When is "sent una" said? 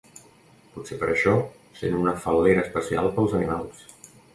1.83-2.17